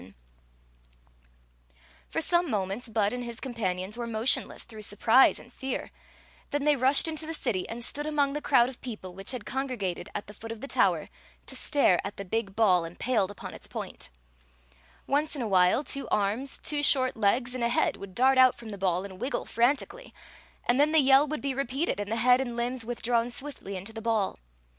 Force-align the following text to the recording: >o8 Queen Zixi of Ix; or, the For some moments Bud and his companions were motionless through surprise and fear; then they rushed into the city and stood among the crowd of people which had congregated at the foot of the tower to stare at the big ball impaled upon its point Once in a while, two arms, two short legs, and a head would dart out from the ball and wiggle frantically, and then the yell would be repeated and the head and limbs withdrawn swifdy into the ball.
>o8 0.01 0.03
Queen 0.03 0.09
Zixi 0.09 0.09
of 0.09 0.17
Ix; 0.17 1.45
or, 1.45 2.09
the 2.09 2.11
For 2.11 2.21
some 2.21 2.49
moments 2.49 2.89
Bud 2.89 3.13
and 3.13 3.23
his 3.23 3.39
companions 3.39 3.97
were 3.99 4.07
motionless 4.07 4.63
through 4.63 4.81
surprise 4.81 5.37
and 5.37 5.53
fear; 5.53 5.91
then 6.49 6.63
they 6.63 6.75
rushed 6.75 7.07
into 7.07 7.27
the 7.27 7.35
city 7.35 7.69
and 7.69 7.85
stood 7.85 8.07
among 8.07 8.33
the 8.33 8.41
crowd 8.41 8.67
of 8.67 8.81
people 8.81 9.13
which 9.13 9.29
had 9.29 9.45
congregated 9.45 10.09
at 10.15 10.25
the 10.25 10.33
foot 10.33 10.51
of 10.51 10.59
the 10.59 10.67
tower 10.67 11.07
to 11.45 11.55
stare 11.55 11.99
at 12.03 12.17
the 12.17 12.25
big 12.25 12.55
ball 12.55 12.83
impaled 12.83 13.29
upon 13.29 13.53
its 13.53 13.67
point 13.67 14.09
Once 15.05 15.35
in 15.35 15.43
a 15.43 15.47
while, 15.47 15.83
two 15.83 16.07
arms, 16.09 16.57
two 16.63 16.81
short 16.81 17.15
legs, 17.15 17.53
and 17.53 17.63
a 17.63 17.69
head 17.69 17.95
would 17.97 18.15
dart 18.15 18.39
out 18.39 18.55
from 18.55 18.69
the 18.69 18.79
ball 18.79 19.03
and 19.05 19.21
wiggle 19.21 19.45
frantically, 19.45 20.15
and 20.65 20.79
then 20.79 20.93
the 20.93 20.97
yell 20.99 21.27
would 21.27 21.41
be 21.41 21.53
repeated 21.53 21.99
and 21.99 22.11
the 22.11 22.15
head 22.15 22.41
and 22.41 22.57
limbs 22.57 22.83
withdrawn 22.83 23.27
swifdy 23.27 23.75
into 23.75 23.93
the 23.93 24.01
ball. 24.01 24.39